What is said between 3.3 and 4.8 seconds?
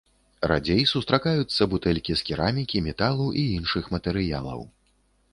і іншых матэрыялаў.